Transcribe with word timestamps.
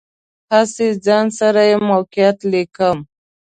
هسې 0.53 0.87
ځان 1.05 1.25
سره 1.39 1.61
یې 1.69 1.75
موقعیت 1.89 2.37
لیکم. 2.51 2.97